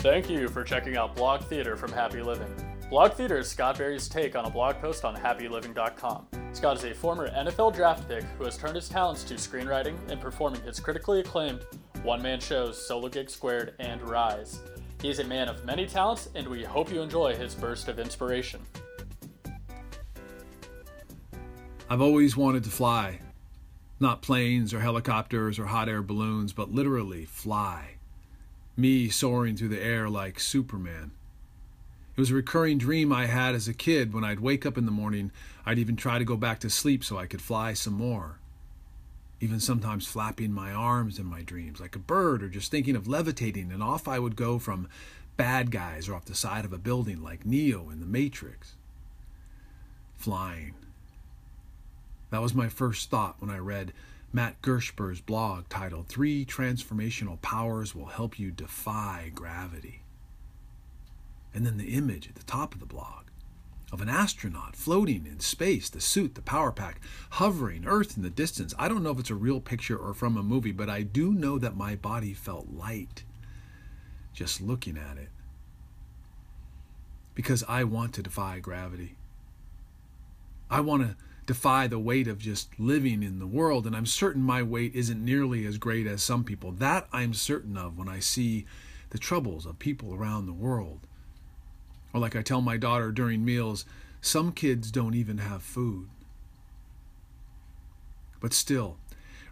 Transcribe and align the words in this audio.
Thank 0.00 0.30
you 0.30 0.48
for 0.48 0.64
checking 0.64 0.96
out 0.96 1.14
Blog 1.14 1.42
Theater 1.42 1.76
from 1.76 1.92
Happy 1.92 2.22
Living. 2.22 2.48
Blog 2.88 3.12
Theater 3.12 3.36
is 3.36 3.50
Scott 3.50 3.76
Barry's 3.76 4.08
take 4.08 4.34
on 4.34 4.46
a 4.46 4.50
blog 4.50 4.76
post 4.76 5.04
on 5.04 5.14
happyliving.com. 5.14 6.26
Scott 6.54 6.78
is 6.78 6.84
a 6.84 6.94
former 6.94 7.28
NFL 7.28 7.74
draft 7.74 8.08
pick 8.08 8.24
who 8.38 8.44
has 8.44 8.56
turned 8.56 8.76
his 8.76 8.88
talents 8.88 9.24
to 9.24 9.34
screenwriting 9.34 9.98
and 10.08 10.18
performing 10.18 10.62
his 10.62 10.80
critically 10.80 11.20
acclaimed 11.20 11.66
one 12.02 12.22
man 12.22 12.40
shows 12.40 12.82
Solo 12.82 13.10
Gig 13.10 13.28
Squared 13.28 13.74
and 13.78 14.00
Rise. 14.08 14.60
He 15.02 15.10
is 15.10 15.18
a 15.18 15.24
man 15.24 15.50
of 15.50 15.66
many 15.66 15.86
talents, 15.86 16.30
and 16.34 16.48
we 16.48 16.64
hope 16.64 16.90
you 16.90 17.02
enjoy 17.02 17.36
his 17.36 17.54
burst 17.54 17.88
of 17.88 17.98
inspiration. 17.98 18.62
I've 21.90 22.00
always 22.00 22.38
wanted 22.38 22.64
to 22.64 22.70
fly. 22.70 23.20
Not 24.00 24.22
planes 24.22 24.72
or 24.72 24.80
helicopters 24.80 25.58
or 25.58 25.66
hot 25.66 25.90
air 25.90 26.00
balloons, 26.00 26.54
but 26.54 26.72
literally 26.72 27.26
fly. 27.26 27.96
Me 28.76 29.08
soaring 29.08 29.56
through 29.56 29.68
the 29.68 29.82
air 29.82 30.08
like 30.08 30.40
Superman. 30.40 31.10
It 32.16 32.20
was 32.20 32.30
a 32.30 32.34
recurring 32.34 32.78
dream 32.78 33.12
I 33.12 33.26
had 33.26 33.54
as 33.54 33.68
a 33.68 33.74
kid. 33.74 34.12
When 34.12 34.24
I'd 34.24 34.40
wake 34.40 34.66
up 34.66 34.76
in 34.76 34.84
the 34.84 34.90
morning, 34.90 35.30
I'd 35.64 35.78
even 35.78 35.96
try 35.96 36.18
to 36.18 36.24
go 36.24 36.36
back 36.36 36.58
to 36.60 36.70
sleep 36.70 37.04
so 37.04 37.18
I 37.18 37.26
could 37.26 37.42
fly 37.42 37.72
some 37.72 37.94
more. 37.94 38.38
Even 39.40 39.60
sometimes 39.60 40.06
flapping 40.06 40.52
my 40.52 40.72
arms 40.72 41.18
in 41.18 41.24
my 41.24 41.42
dreams 41.42 41.80
like 41.80 41.96
a 41.96 42.00
bird 42.00 42.42
or 42.42 42.48
just 42.48 42.70
thinking 42.70 42.94
of 42.94 43.08
levitating, 43.08 43.72
and 43.72 43.82
off 43.82 44.06
I 44.06 44.18
would 44.18 44.36
go 44.36 44.58
from 44.58 44.88
bad 45.36 45.70
guys 45.70 46.08
or 46.08 46.14
off 46.14 46.26
the 46.26 46.34
side 46.34 46.66
of 46.66 46.72
a 46.72 46.78
building 46.78 47.22
like 47.22 47.46
Neo 47.46 47.88
in 47.88 48.00
the 48.00 48.06
Matrix. 48.06 48.74
Flying. 50.16 50.74
That 52.30 52.42
was 52.42 52.54
my 52.54 52.68
first 52.68 53.08
thought 53.08 53.36
when 53.38 53.50
I 53.50 53.58
read 53.58 53.92
Matt 54.32 54.62
Gersper's 54.62 55.20
blog 55.20 55.68
titled 55.68 56.06
Three 56.06 56.44
Transformational 56.44 57.40
Powers 57.42 57.94
Will 57.96 58.06
Help 58.06 58.38
You 58.38 58.52
Defy 58.52 59.32
Gravity. 59.34 60.02
And 61.52 61.66
then 61.66 61.78
the 61.78 61.96
image 61.96 62.28
at 62.28 62.36
the 62.36 62.44
top 62.44 62.72
of 62.72 62.80
the 62.80 62.86
blog 62.86 63.24
of 63.92 64.00
an 64.00 64.08
astronaut 64.08 64.76
floating 64.76 65.26
in 65.26 65.40
space, 65.40 65.90
the 65.90 66.00
suit, 66.00 66.36
the 66.36 66.42
power 66.42 66.70
pack, 66.70 67.00
hovering, 67.30 67.84
Earth 67.86 68.16
in 68.16 68.22
the 68.22 68.30
distance. 68.30 68.72
I 68.78 68.86
don't 68.86 69.02
know 69.02 69.10
if 69.10 69.18
it's 69.18 69.30
a 69.30 69.34
real 69.34 69.60
picture 69.60 69.96
or 69.96 70.14
from 70.14 70.36
a 70.36 70.44
movie, 70.44 70.70
but 70.70 70.88
I 70.88 71.02
do 71.02 71.32
know 71.32 71.58
that 71.58 71.76
my 71.76 71.96
body 71.96 72.32
felt 72.32 72.68
light 72.70 73.24
just 74.32 74.60
looking 74.60 74.96
at 74.96 75.16
it. 75.16 75.30
Because 77.34 77.64
I 77.68 77.82
want 77.82 78.14
to 78.14 78.22
defy 78.22 78.60
gravity. 78.60 79.16
I 80.70 80.80
want 80.80 81.02
to 81.02 81.16
defy 81.46 81.86
the 81.86 81.98
weight 81.98 82.28
of 82.28 82.38
just 82.38 82.78
living 82.78 83.22
in 83.22 83.38
the 83.38 83.46
world. 83.46 83.86
And 83.86 83.96
I'm 83.96 84.06
certain 84.06 84.42
my 84.42 84.62
weight 84.62 84.94
isn't 84.94 85.24
nearly 85.24 85.66
as 85.66 85.78
great 85.78 86.06
as 86.06 86.22
some 86.22 86.44
people. 86.44 86.72
That 86.72 87.08
I'm 87.12 87.34
certain 87.34 87.76
of 87.76 87.98
when 87.98 88.08
I 88.08 88.20
see 88.20 88.66
the 89.10 89.18
troubles 89.18 89.66
of 89.66 89.78
people 89.78 90.14
around 90.14 90.46
the 90.46 90.52
world. 90.52 91.00
Or, 92.12 92.20
like 92.20 92.34
I 92.34 92.42
tell 92.42 92.60
my 92.60 92.76
daughter 92.76 93.12
during 93.12 93.44
meals, 93.44 93.84
some 94.20 94.52
kids 94.52 94.90
don't 94.90 95.14
even 95.14 95.38
have 95.38 95.62
food. 95.62 96.08
But 98.40 98.52
still, 98.52 98.96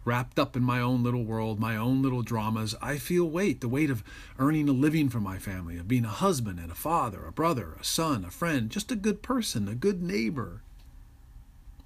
wrapped 0.05 0.39
up 0.39 0.57
in 0.57 0.63
my 0.63 0.81
own 0.81 1.03
little 1.03 1.25
world, 1.25 1.61
my 1.61 1.77
own 1.77 2.03
little 2.03 2.23
dramas, 2.23 2.75
I 2.81 2.97
feel 2.99 3.29
weight 3.29 3.61
the 3.61 3.69
weight 3.69 3.91
of 3.91 4.03
earning 4.39 4.69
a 4.69 4.73
living 4.73 5.09
for 5.09 5.21
my 5.21 5.39
family, 5.39 5.79
of 5.79 5.87
being 5.87 6.05
a 6.05 6.09
husband 6.09 6.59
and 6.59 6.73
a 6.73 6.77
father, 6.77 7.25
a 7.27 7.33
brother, 7.33 7.77
a 7.81 7.85
son, 7.85 8.25
a 8.25 8.31
friend, 8.31 8.71
just 8.71 8.91
a 8.91 8.97
good 8.97 9.23
person, 9.23 9.69
a 9.69 9.75
good 9.75 10.03
neighbor 10.03 10.63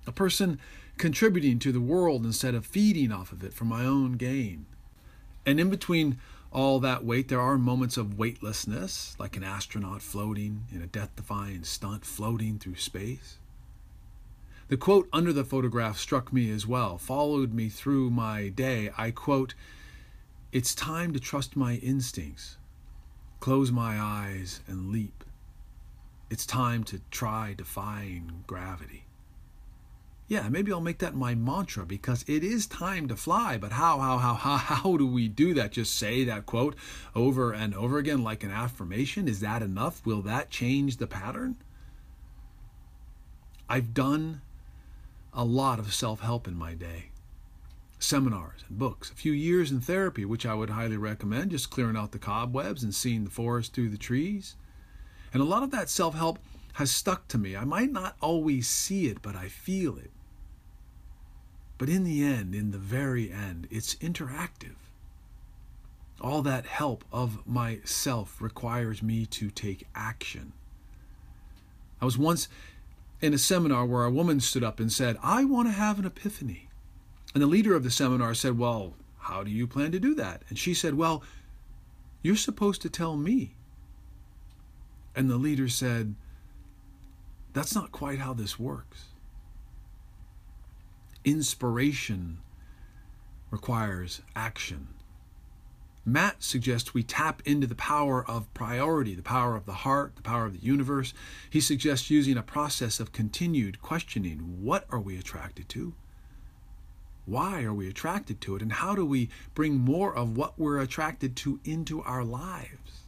a 0.07 0.13
person 0.13 0.59
contributing 0.99 1.59
to 1.59 1.73
the 1.73 1.81
world 1.81 2.25
instead 2.25 2.55
of 2.55 2.67
feeding 2.67 3.13
off 3.13 3.33
of 3.33 3.43
it 3.43 3.53
for 3.53 3.65
my 3.65 3.85
own 3.85 4.13
gain. 4.13 4.67
And 5.47 5.59
in 5.59 5.71
between 5.71 6.19
all 6.53 6.81
that 6.81 7.05
weight, 7.05 7.29
there 7.29 7.41
are 7.41 7.57
moments 7.57 7.97
of 7.97 8.19
weightlessness, 8.19 9.17
like 9.19 9.37
an 9.37 9.45
astronaut 9.45 10.03
floating 10.03 10.65
in 10.71 10.83
a 10.83 10.87
death 10.87 11.17
defying 11.17 11.65
stunt 11.65 12.05
floating 12.05 12.59
through 12.59 12.77
space. 12.77 13.39
The 14.69 14.77
quote 14.77 15.09
under 15.13 15.33
the 15.33 15.45
photograph 15.45 15.99
struck 15.99 16.33
me 16.33 16.51
as 16.51 16.67
well, 16.67 16.99
followed 16.99 17.53
me 17.53 17.69
through 17.69 18.11
my 18.11 18.49
day. 18.49 18.91
I 18.97 19.11
quote, 19.11 19.55
It's 20.53 20.75
time 20.75 21.13
to 21.13 21.21
trust 21.21 21.57
my 21.57 21.75
instincts, 21.77 22.59
close 23.41 23.73
my 23.73 23.99
eyes, 23.99 24.61
and 24.67 24.91
leap. 24.91 25.25
It's 26.31 26.47
time 26.47 26.85
to 26.85 27.01
try 27.11 27.55
defying 27.57 28.45
gravity. 28.47 29.05
Yeah, 30.33 30.49
maybe 30.49 30.73
I'll 30.73 30.81
make 30.81 31.01
that 31.01 31.15
my 31.15 31.35
mantra 31.35 31.85
because 31.85 32.25
it 32.27 32.43
is 32.43 32.67
time 32.67 33.07
to 33.09 33.17
fly. 33.17 33.59
But 33.59 33.73
how, 33.73 33.99
how, 33.99 34.17
how, 34.17 34.33
how, 34.33 34.57
how 34.57 34.97
do 34.97 35.07
we 35.07 35.29
do 35.29 35.53
that? 35.53 35.73
Just 35.73 35.95
say 35.95 36.25
that 36.25 36.47
quote 36.47 36.75
over 37.15 37.53
and 37.53 37.75
over 37.75 37.99
again 37.99 38.25
like 38.25 38.43
an 38.43 38.51
affirmation? 38.51 39.29
Is 39.29 39.41
that 39.41 39.61
enough? 39.61 40.01
Will 40.07 40.23
that 40.23 40.49
change 40.49 40.97
the 40.97 41.07
pattern? 41.07 41.57
I've 43.69 43.93
done 43.93 44.41
a 45.35 45.45
lot 45.45 45.79
of 45.79 45.93
self 45.93 46.21
help 46.21 46.49
in 46.49 46.57
my 46.57 46.73
day 46.73 47.11
seminars 47.99 48.65
and 48.71 48.79
books, 48.79 49.11
a 49.11 49.15
few 49.15 49.33
years 49.33 49.71
in 49.71 49.83
therapy, 49.83 50.25
which 50.25 50.47
I 50.47 50.55
would 50.55 50.71
highly 50.71 50.97
recommend, 50.97 51.51
just 51.51 51.69
clearing 51.69 51.99
out 51.99 52.13
the 52.13 52.19
cobwebs 52.19 52.83
and 52.83 52.95
seeing 52.95 53.25
the 53.25 53.31
forest 53.31 53.75
through 53.75 53.91
the 53.91 53.99
trees. 53.99 54.57
And 55.35 55.43
a 55.43 55.45
lot 55.45 55.63
of 55.63 55.73
that 55.73 55.91
self 55.91 56.15
help 56.15 56.39
has 56.73 56.91
stuck 56.91 57.29
to 57.29 57.37
me. 57.37 57.55
I 57.55 57.67
might 57.67 57.93
not 57.93 58.17
always 58.23 58.67
see 58.67 59.09
it, 59.09 59.21
but 59.21 59.37
I 59.37 59.49
feel 59.49 59.99
it. 59.99 60.11
But 61.83 61.89
in 61.89 62.05
the 62.05 62.23
end, 62.23 62.55
in 62.55 62.71
the 62.71 62.79
very 62.79 63.33
end, 63.33 63.67
it's 63.69 63.97
interactive. 63.97 64.77
All 66.21 66.41
that 66.43 66.65
help 66.65 67.05
of 67.11 67.45
myself 67.45 68.41
requires 68.41 69.03
me 69.03 69.27
to 69.27 69.51
take 69.51 69.89
action. 69.93 70.53
I 72.01 72.05
was 72.05 72.17
once 72.17 72.47
in 73.21 73.35
a 73.35 73.39
seminar 73.39 73.85
where 73.85 74.05
a 74.05 74.13
woman 74.13 74.39
stood 74.39 74.63
up 74.63 74.79
and 74.79 74.93
said, 74.93 75.19
I 75.25 75.45
want 75.45 75.67
to 75.67 75.73
have 75.73 75.99
an 75.99 76.07
epiphany. 76.07 76.69
And 77.35 77.43
the 77.43 77.49
leader 77.49 77.75
of 77.75 77.83
the 77.83 77.91
seminar 77.91 78.33
said, 78.35 78.57
Well, 78.57 78.95
how 79.19 79.43
do 79.43 79.51
you 79.51 79.67
plan 79.67 79.91
to 79.91 79.99
do 79.99 80.15
that? 80.15 80.45
And 80.49 80.57
she 80.57 80.75
said, 80.75 80.95
Well, 80.95 81.25
you're 82.23 82.37
supposed 82.37 82.81
to 82.83 82.91
tell 82.91 83.17
me. 83.17 83.57
And 85.17 85.29
the 85.29 85.37
leader 85.37 85.69
said, 85.69 86.15
That's 87.55 87.75
not 87.75 87.91
quite 87.91 88.21
how 88.21 88.35
this 88.35 88.57
works 88.57 89.07
inspiration 91.25 92.39
requires 93.51 94.23
action. 94.35 94.89
Matt 96.05 96.43
suggests 96.43 96.93
we 96.93 97.05
tap 97.05 97.43
into 97.45 97.67
the 97.67 97.77
power 97.77 98.29
of 98.29 98.53
priority, 98.55 99.15
the 99.15 99.23
power 99.23 99.55
of 99.55 99.67
the 99.67 99.73
heart, 99.73 100.17
the 100.17 100.23
power 100.23 100.47
of 100.47 100.53
the 100.53 100.67
universe. 100.67 101.15
He 101.49 101.61
suggests 101.61 102.11
using 102.11 102.37
a 102.37 102.43
process 102.43 102.99
of 102.99 103.13
continued 103.13 103.81
questioning 103.81 104.63
what 104.63 104.85
are 104.91 104.99
we 104.99 105.17
attracted 105.17 105.69
to? 105.71 105.95
Why 107.25 107.63
are 107.63 107.75
we 107.75 107.89
attracted 107.89 108.41
to 108.41 108.57
it? 108.57 108.63
And 108.63 108.73
how 108.73 108.97
do 108.97 109.07
we 109.07 109.29
bring 109.55 109.79
more 109.79 110.13
of 110.13 110.37
what 110.37 110.59
we're 110.59 110.81
attracted 110.81 111.37
to 111.37 111.61
into 111.65 112.03
our 112.03 112.25
lives? 112.25 113.03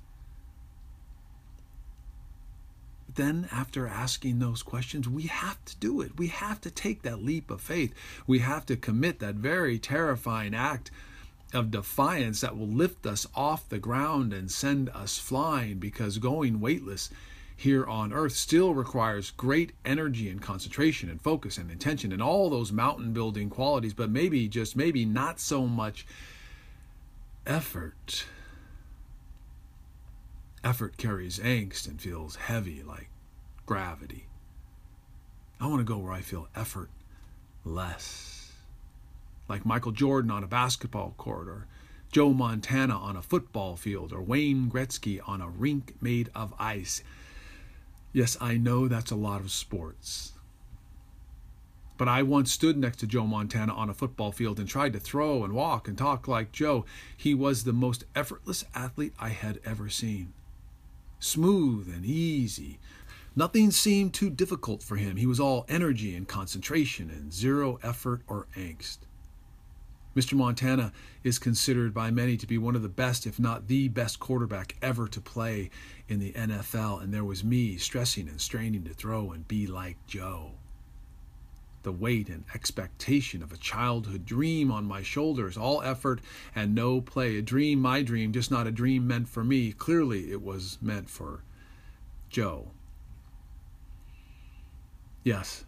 Then 3.14 3.48
after 3.52 3.86
asking 3.86 4.38
those 4.38 4.62
questions, 4.62 5.08
we 5.08 5.24
have 5.24 5.64
to 5.64 5.76
do 5.76 6.00
it. 6.00 6.18
We 6.18 6.28
have 6.28 6.60
to 6.62 6.70
take 6.70 7.02
that 7.02 7.22
leap 7.22 7.50
of 7.50 7.60
faith. 7.60 7.94
We 8.26 8.40
have 8.40 8.66
to 8.66 8.76
commit 8.76 9.20
that 9.20 9.36
very 9.36 9.78
terrifying 9.78 10.54
act 10.54 10.90
of 11.52 11.70
defiance 11.70 12.40
that 12.40 12.56
will 12.56 12.66
lift 12.66 13.06
us 13.06 13.26
off 13.34 13.68
the 13.68 13.78
ground 13.78 14.32
and 14.32 14.50
send 14.50 14.88
us 14.90 15.18
flying 15.18 15.78
because 15.78 16.18
going 16.18 16.60
weightless 16.60 17.10
here 17.56 17.86
on 17.86 18.12
earth 18.12 18.32
still 18.32 18.74
requires 18.74 19.30
great 19.30 19.72
energy 19.84 20.28
and 20.28 20.42
concentration 20.42 21.08
and 21.08 21.20
focus 21.20 21.56
and 21.56 21.70
intention 21.70 22.12
and 22.12 22.20
all 22.20 22.50
those 22.50 22.72
mountain 22.72 23.12
building 23.12 23.48
qualities, 23.48 23.94
but 23.94 24.10
maybe, 24.10 24.48
just 24.48 24.74
maybe, 24.74 25.04
not 25.04 25.38
so 25.38 25.66
much 25.66 26.04
effort. 27.46 28.26
Effort 30.64 30.96
carries 30.96 31.38
angst 31.40 31.86
and 31.86 32.00
feels 32.00 32.36
heavy 32.36 32.82
like 32.82 33.10
gravity. 33.66 34.24
I 35.60 35.66
want 35.66 35.80
to 35.80 35.84
go 35.84 35.98
where 35.98 36.12
I 36.12 36.22
feel 36.22 36.48
effort 36.56 36.88
less. 37.66 38.50
Like 39.46 39.66
Michael 39.66 39.92
Jordan 39.92 40.30
on 40.30 40.42
a 40.42 40.46
basketball 40.46 41.12
court, 41.18 41.48
or 41.48 41.66
Joe 42.10 42.32
Montana 42.32 42.96
on 42.96 43.14
a 43.14 43.20
football 43.20 43.76
field, 43.76 44.10
or 44.10 44.22
Wayne 44.22 44.70
Gretzky 44.70 45.20
on 45.28 45.42
a 45.42 45.50
rink 45.50 45.96
made 46.00 46.30
of 46.34 46.54
ice. 46.58 47.02
Yes, 48.14 48.38
I 48.40 48.56
know 48.56 48.88
that's 48.88 49.10
a 49.10 49.16
lot 49.16 49.42
of 49.42 49.52
sports. 49.52 50.32
But 51.98 52.08
I 52.08 52.22
once 52.22 52.50
stood 52.50 52.78
next 52.78 53.00
to 53.00 53.06
Joe 53.06 53.26
Montana 53.26 53.74
on 53.74 53.90
a 53.90 53.94
football 53.94 54.32
field 54.32 54.58
and 54.58 54.66
tried 54.66 54.94
to 54.94 54.98
throw 54.98 55.44
and 55.44 55.52
walk 55.52 55.88
and 55.88 55.98
talk 55.98 56.26
like 56.26 56.52
Joe. 56.52 56.86
He 57.14 57.34
was 57.34 57.64
the 57.64 57.74
most 57.74 58.04
effortless 58.16 58.64
athlete 58.74 59.12
I 59.20 59.28
had 59.28 59.60
ever 59.66 59.90
seen 59.90 60.32
smooth 61.24 61.88
and 61.88 62.04
easy. 62.04 62.78
Nothing 63.34 63.70
seemed 63.70 64.14
too 64.14 64.30
difficult 64.30 64.82
for 64.82 64.96
him. 64.96 65.16
He 65.16 65.26
was 65.26 65.40
all 65.40 65.64
energy 65.68 66.14
and 66.14 66.28
concentration 66.28 67.10
and 67.10 67.32
zero 67.32 67.78
effort 67.82 68.20
or 68.28 68.46
angst. 68.56 68.98
Mr. 70.14 70.34
Montana 70.34 70.92
is 71.24 71.40
considered 71.40 71.92
by 71.92 72.10
many 72.10 72.36
to 72.36 72.46
be 72.46 72.58
one 72.58 72.76
of 72.76 72.82
the 72.82 72.88
best, 72.88 73.26
if 73.26 73.40
not 73.40 73.66
the 73.66 73.88
best 73.88 74.20
quarterback 74.20 74.76
ever 74.80 75.08
to 75.08 75.20
play 75.20 75.70
in 76.08 76.20
the 76.20 76.32
NFL, 76.32 77.02
and 77.02 77.12
there 77.12 77.24
was 77.24 77.42
me 77.42 77.76
stressing 77.76 78.28
and 78.28 78.40
straining 78.40 78.84
to 78.84 78.94
throw 78.94 79.32
and 79.32 79.48
be 79.48 79.66
like 79.66 79.96
Joe. 80.06 80.52
The 81.84 81.92
weight 81.92 82.28
and 82.30 82.44
expectation 82.54 83.42
of 83.42 83.52
a 83.52 83.58
childhood 83.58 84.24
dream 84.24 84.72
on 84.72 84.86
my 84.86 85.02
shoulders, 85.02 85.56
all 85.56 85.82
effort 85.82 86.20
and 86.56 86.74
no 86.74 87.00
play. 87.02 87.36
A 87.36 87.42
dream, 87.42 87.80
my 87.80 88.02
dream, 88.02 88.32
just 88.32 88.50
not 88.50 88.66
a 88.66 88.72
dream 88.72 89.06
meant 89.06 89.28
for 89.28 89.44
me. 89.44 89.70
Clearly, 89.70 90.32
it 90.32 90.42
was 90.42 90.78
meant 90.80 91.10
for 91.10 91.44
Joe. 92.30 92.72
Yes, 95.24 95.66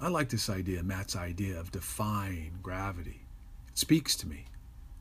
I 0.00 0.08
like 0.08 0.30
this 0.30 0.48
idea, 0.48 0.82
Matt's 0.82 1.14
idea 1.14 1.60
of 1.60 1.70
defying 1.70 2.58
gravity. 2.62 3.20
It 3.68 3.78
speaks 3.78 4.16
to 4.16 4.26
me. 4.26 4.46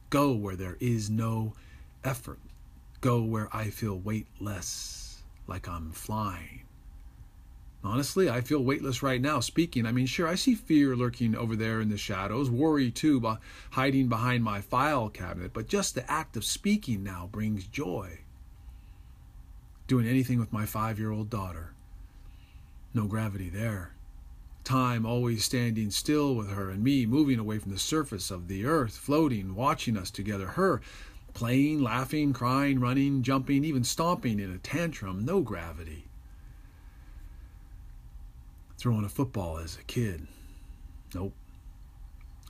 Go 0.09 0.33
where 0.33 0.57
there 0.57 0.77
is 0.81 1.09
no 1.09 1.53
effort. 2.03 2.39
Go 2.99 3.21
where 3.21 3.47
I 3.55 3.69
feel 3.69 3.97
weightless, 3.97 5.23
like 5.47 5.69
I'm 5.69 5.91
flying. 5.91 6.64
Honestly, 7.85 8.29
I 8.29 8.41
feel 8.41 8.63
weightless 8.63 9.03
right 9.03 9.21
now 9.21 9.39
speaking. 9.39 9.85
I 9.85 9.91
mean, 9.91 10.05
sure, 10.07 10.27
I 10.27 10.35
see 10.35 10.55
fear 10.55 10.95
lurking 10.95 11.35
over 11.35 11.55
there 11.55 11.81
in 11.81 11.89
the 11.89 11.97
shadows, 11.97 12.49
worry 12.49 12.91
too, 12.91 13.19
by 13.19 13.37
hiding 13.71 14.09
behind 14.09 14.43
my 14.43 14.61
file 14.61 15.09
cabinet, 15.09 15.53
but 15.53 15.67
just 15.67 15.95
the 15.95 16.09
act 16.11 16.35
of 16.35 16.43
speaking 16.43 17.03
now 17.03 17.29
brings 17.31 17.65
joy. 17.65 18.19
Doing 19.87 20.07
anything 20.07 20.39
with 20.39 20.51
my 20.51 20.65
five 20.65 20.97
year 20.97 21.11
old 21.11 21.29
daughter. 21.29 21.73
No 22.93 23.05
gravity 23.05 23.49
there 23.49 23.95
time 24.65 25.05
always 25.05 25.45
standing 25.45 25.91
still 25.91 26.33
with 26.33 26.49
her 26.49 26.71
and 26.71 26.83
me 26.83 27.05
moving 27.05 27.39
away 27.39 27.59
from 27.59 27.71
the 27.71 27.79
surface 27.79 28.31
of 28.31 28.47
the 28.47 28.65
earth, 28.65 28.97
floating, 28.97 29.55
watching 29.55 29.95
us 29.95 30.09
together, 30.09 30.47
her 30.47 30.81
playing, 31.33 31.81
laughing, 31.81 32.33
crying, 32.33 32.79
running, 32.79 33.21
jumping, 33.21 33.63
even 33.63 33.83
stomping 33.83 34.39
in 34.39 34.51
a 34.51 34.57
tantrum, 34.57 35.23
no 35.23 35.41
gravity. 35.41 36.07
Throwing 38.77 39.05
a 39.05 39.09
football 39.09 39.57
as 39.57 39.77
a 39.77 39.83
kid. 39.83 40.27
Nope. 41.13 41.33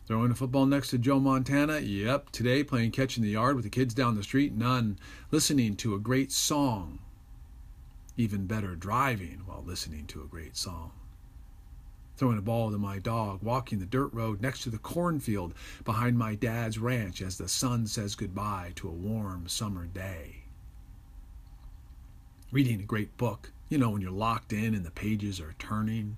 Throwing 0.08 0.32
a 0.32 0.36
football 0.36 0.66
next 0.66 0.90
to 0.90 0.98
Joe 0.98 1.20
Montana? 1.20 1.80
Yep. 1.80 2.32
Today, 2.32 2.64
playing 2.64 2.92
catch 2.92 3.18
in 3.18 3.24
the 3.24 3.30
yard 3.30 3.56
with 3.56 3.64
the 3.64 3.70
kids 3.70 3.94
down 3.94 4.16
the 4.16 4.24
street? 4.24 4.54
None. 4.54 5.00
Listening 5.32 5.76
to 5.78 5.96
a 5.96 6.00
great 6.00 6.32
song. 6.32 7.00
Even 8.18 8.46
better, 8.46 8.76
driving 8.76 9.42
while 9.46 9.64
listening 9.66 10.06
to 10.08 10.22
a 10.22 10.28
great 10.28 10.56
song 10.56 10.92
throwing 12.18 12.38
a 12.38 12.42
ball 12.42 12.72
to 12.72 12.78
my 12.78 13.00
dog, 13.00 13.42
walking 13.42 13.80
the 13.80 13.86
dirt 13.86 14.14
road 14.14 14.42
next 14.42 14.62
to 14.64 14.70
the 14.70 14.78
cornfield 14.78 15.54
behind 15.84 16.18
my 16.18 16.36
dad's 16.36 16.80
ranch 16.80 17.22
as 17.22 17.38
the 17.38 17.48
sun 17.48 17.86
says 17.88 18.16
goodbye 18.16 18.72
to 18.76 18.88
a 18.88 18.92
warm 18.92 19.48
summer 19.48 19.86
day. 19.86 20.44
Reading 22.52 22.80
a 22.80 22.84
great 22.84 23.18
book, 23.18 23.52
you 23.70 23.78
know, 23.78 23.90
when 23.90 24.02
you're 24.02 24.12
locked 24.12 24.54
in 24.54 24.74
and 24.74 24.86
the 24.86 24.92
pages 24.92 25.40
are 25.40 25.56
turning. 25.60 26.18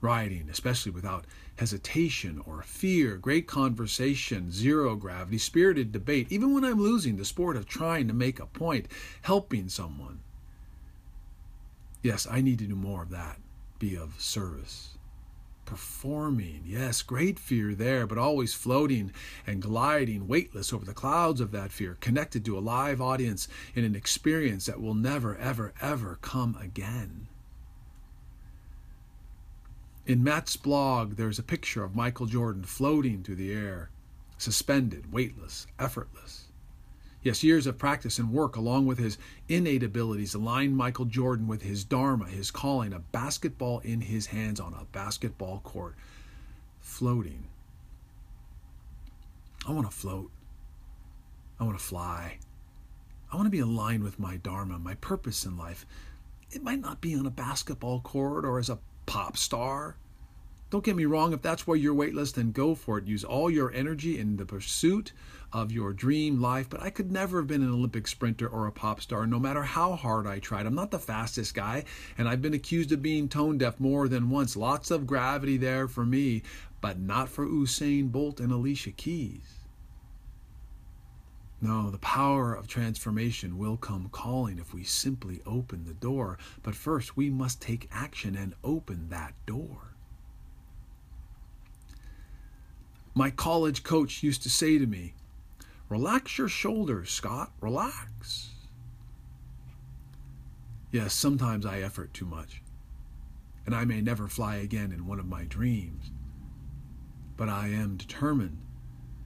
Writing, 0.00 0.48
especially 0.48 0.92
without 0.92 1.24
hesitation 1.56 2.40
or 2.46 2.62
fear, 2.62 3.16
great 3.16 3.48
conversation, 3.48 4.52
zero 4.52 4.94
gravity, 4.94 5.38
spirited 5.38 5.90
debate, 5.90 6.28
even 6.30 6.54
when 6.54 6.64
I'm 6.64 6.80
losing, 6.80 7.16
the 7.16 7.24
sport 7.24 7.56
of 7.56 7.66
trying 7.66 8.06
to 8.06 8.14
make 8.14 8.38
a 8.38 8.46
point, 8.46 8.86
helping 9.22 9.68
someone. 9.68 10.20
Yes, 12.00 12.28
I 12.30 12.40
need 12.40 12.60
to 12.60 12.66
do 12.66 12.76
more 12.76 13.02
of 13.02 13.10
that 13.10 13.40
be 13.78 13.96
of 13.96 14.20
service. 14.20 14.97
Performing, 15.68 16.62
yes, 16.64 17.02
great 17.02 17.38
fear 17.38 17.74
there, 17.74 18.06
but 18.06 18.16
always 18.16 18.54
floating 18.54 19.12
and 19.46 19.60
gliding 19.60 20.26
weightless 20.26 20.72
over 20.72 20.86
the 20.86 20.94
clouds 20.94 21.42
of 21.42 21.50
that 21.50 21.72
fear, 21.72 21.98
connected 22.00 22.42
to 22.46 22.56
a 22.56 22.60
live 22.60 23.02
audience 23.02 23.48
in 23.74 23.84
an 23.84 23.94
experience 23.94 24.64
that 24.64 24.80
will 24.80 24.94
never, 24.94 25.36
ever, 25.36 25.74
ever 25.82 26.18
come 26.22 26.56
again. 26.58 27.28
In 30.06 30.24
Matt's 30.24 30.56
blog, 30.56 31.16
there's 31.16 31.38
a 31.38 31.42
picture 31.42 31.84
of 31.84 31.94
Michael 31.94 32.24
Jordan 32.24 32.64
floating 32.64 33.22
through 33.22 33.36
the 33.36 33.52
air, 33.52 33.90
suspended, 34.38 35.12
weightless, 35.12 35.66
effortless. 35.78 36.47
Yes, 37.22 37.42
years 37.42 37.66
of 37.66 37.78
practice 37.78 38.18
and 38.18 38.32
work, 38.32 38.54
along 38.54 38.86
with 38.86 38.98
his 38.98 39.18
innate 39.48 39.82
abilities, 39.82 40.34
aligned 40.34 40.76
Michael 40.76 41.04
Jordan 41.04 41.48
with 41.48 41.62
his 41.62 41.84
dharma, 41.84 42.26
his 42.26 42.50
calling, 42.50 42.92
a 42.92 43.00
basketball 43.00 43.80
in 43.80 44.02
his 44.02 44.26
hands 44.26 44.60
on 44.60 44.72
a 44.72 44.84
basketball 44.92 45.60
court, 45.60 45.96
floating. 46.80 47.48
I 49.66 49.72
want 49.72 49.90
to 49.90 49.96
float. 49.96 50.30
I 51.58 51.64
want 51.64 51.76
to 51.76 51.84
fly. 51.84 52.38
I 53.32 53.36
want 53.36 53.46
to 53.46 53.50
be 53.50 53.58
aligned 53.58 54.04
with 54.04 54.20
my 54.20 54.36
dharma, 54.36 54.78
my 54.78 54.94
purpose 54.94 55.44
in 55.44 55.58
life. 55.58 55.84
It 56.50 56.62
might 56.62 56.80
not 56.80 57.00
be 57.00 57.14
on 57.14 57.26
a 57.26 57.30
basketball 57.30 58.00
court 58.00 58.44
or 58.44 58.58
as 58.58 58.70
a 58.70 58.78
pop 59.06 59.36
star. 59.36 59.96
Don't 60.70 60.84
get 60.84 60.96
me 60.96 61.06
wrong, 61.06 61.32
if 61.32 61.40
that's 61.40 61.66
where 61.66 61.78
you're 61.78 61.94
weightless, 61.94 62.32
then 62.32 62.52
go 62.52 62.74
for 62.74 62.98
it. 62.98 63.06
Use 63.06 63.24
all 63.24 63.50
your 63.50 63.72
energy 63.72 64.18
in 64.18 64.36
the 64.36 64.44
pursuit 64.44 65.12
of 65.50 65.72
your 65.72 65.94
dream 65.94 66.42
life. 66.42 66.68
But 66.68 66.82
I 66.82 66.90
could 66.90 67.10
never 67.10 67.38
have 67.38 67.46
been 67.46 67.62
an 67.62 67.72
Olympic 67.72 68.06
sprinter 68.06 68.46
or 68.46 68.66
a 68.66 68.72
pop 68.72 69.00
star, 69.00 69.26
no 69.26 69.38
matter 69.38 69.62
how 69.62 69.94
hard 69.94 70.26
I 70.26 70.40
tried. 70.40 70.66
I'm 70.66 70.74
not 70.74 70.90
the 70.90 70.98
fastest 70.98 71.54
guy, 71.54 71.84
and 72.18 72.28
I've 72.28 72.42
been 72.42 72.52
accused 72.52 72.92
of 72.92 73.00
being 73.00 73.28
tone 73.30 73.56
deaf 73.56 73.80
more 73.80 74.08
than 74.08 74.28
once. 74.28 74.56
Lots 74.56 74.90
of 74.90 75.06
gravity 75.06 75.56
there 75.56 75.88
for 75.88 76.04
me, 76.04 76.42
but 76.82 76.98
not 76.98 77.30
for 77.30 77.46
Usain 77.46 78.12
Bolt 78.12 78.38
and 78.38 78.52
Alicia 78.52 78.90
Keys. 78.90 79.54
No, 81.62 81.90
the 81.90 81.98
power 81.98 82.54
of 82.54 82.68
transformation 82.68 83.56
will 83.56 83.78
come 83.78 84.10
calling 84.12 84.58
if 84.58 84.74
we 84.74 84.84
simply 84.84 85.40
open 85.46 85.86
the 85.86 85.94
door. 85.94 86.38
But 86.62 86.74
first, 86.74 87.16
we 87.16 87.30
must 87.30 87.62
take 87.62 87.88
action 87.90 88.36
and 88.36 88.54
open 88.62 89.08
that 89.08 89.32
door. 89.46 89.94
My 93.18 93.30
college 93.30 93.82
coach 93.82 94.22
used 94.22 94.44
to 94.44 94.48
say 94.48 94.78
to 94.78 94.86
me, 94.86 95.14
Relax 95.88 96.38
your 96.38 96.46
shoulders, 96.46 97.10
Scott, 97.10 97.50
relax. 97.60 98.50
Yes, 100.92 101.14
sometimes 101.14 101.66
I 101.66 101.80
effort 101.80 102.14
too 102.14 102.26
much, 102.26 102.62
and 103.66 103.74
I 103.74 103.84
may 103.84 104.00
never 104.00 104.28
fly 104.28 104.58
again 104.58 104.92
in 104.92 105.08
one 105.08 105.18
of 105.18 105.26
my 105.26 105.42
dreams. 105.42 106.12
But 107.36 107.48
I 107.48 107.70
am 107.70 107.96
determined 107.96 108.58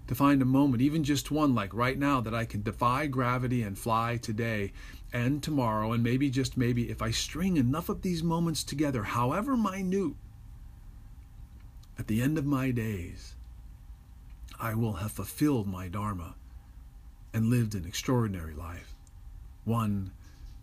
to 0.07 0.15
find 0.15 0.41
a 0.41 0.47
moment, 0.47 0.81
even 0.81 1.05
just 1.05 1.31
one 1.31 1.55
like 1.55 1.75
right 1.75 1.99
now, 1.99 2.23
that 2.23 2.35
I 2.35 2.47
can 2.47 2.63
defy 2.63 3.09
gravity 3.09 3.63
and 3.63 3.79
fly 3.79 4.17
today 4.17 4.73
and 5.13 5.43
tomorrow, 5.43 5.93
and 5.93 6.03
maybe 6.03 6.31
just 6.31 6.57
maybe 6.57 6.89
if 6.89 7.03
I 7.03 7.11
string 7.11 7.59
enough 7.59 7.91
of 7.91 8.01
these 8.01 8.23
moments 8.23 8.65
together, 8.65 9.03
however 9.03 9.55
minute, 9.55 10.15
at 11.99 12.07
the 12.07 12.23
end 12.23 12.39
of 12.39 12.47
my 12.47 12.71
days, 12.71 13.35
I 14.63 14.75
will 14.75 14.93
have 14.93 15.11
fulfilled 15.11 15.67
my 15.67 15.89
Dharma 15.89 16.37
and 17.35 17.51
lived 17.51 17.75
an 17.75 17.85
extraordinary 17.85 18.55
life, 18.55 18.95
one 19.65 20.13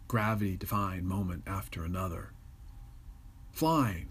gravity 0.08 0.56
defying 0.56 1.06
moment 1.06 1.44
after 1.46 1.84
another. 1.84 2.29
Flying, 3.51 4.08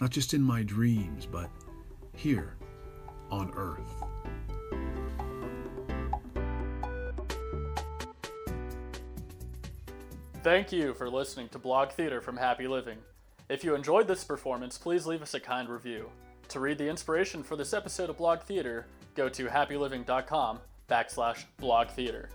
not 0.00 0.10
just 0.10 0.34
in 0.34 0.42
my 0.42 0.64
dreams, 0.64 1.26
but 1.26 1.48
here 2.16 2.56
on 3.30 3.52
Earth. 3.54 4.02
Thank 10.42 10.72
you 10.72 10.92
for 10.92 11.08
listening 11.08 11.48
to 11.50 11.60
Blog 11.60 11.90
Theater 11.90 12.20
from 12.20 12.36
Happy 12.36 12.66
Living. 12.66 12.98
If 13.48 13.62
you 13.62 13.76
enjoyed 13.76 14.08
this 14.08 14.24
performance, 14.24 14.76
please 14.76 15.06
leave 15.06 15.22
us 15.22 15.34
a 15.34 15.40
kind 15.40 15.68
review. 15.68 16.10
To 16.48 16.60
read 16.60 16.78
the 16.78 16.88
inspiration 16.88 17.42
for 17.44 17.56
this 17.56 17.72
episode 17.72 18.10
of 18.10 18.18
Blog 18.18 18.40
Theater, 18.40 18.86
go 19.14 19.28
to 19.28 19.46
happyliving.com 19.46 20.60
backslash 20.88 21.44
blog 21.58 21.88
theater. 21.88 22.28